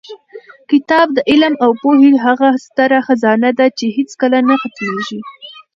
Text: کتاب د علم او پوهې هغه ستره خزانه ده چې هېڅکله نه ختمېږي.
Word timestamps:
کتاب 0.71 1.07
د 1.13 1.17
علم 1.31 1.53
او 1.63 1.71
پوهې 1.81 2.11
هغه 2.25 2.49
ستره 2.65 2.99
خزانه 3.07 3.49
ده 3.59 3.67
چې 3.77 3.85
هېڅکله 3.97 4.39
نه 4.49 4.55
ختمېږي. 4.61 5.19